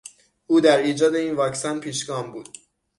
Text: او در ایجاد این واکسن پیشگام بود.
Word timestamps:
او 0.47 0.61
در 0.61 0.77
ایجاد 0.77 1.15
این 1.15 1.35
واکسن 1.35 1.79
پیشگام 1.79 2.31
بود. 2.31 2.57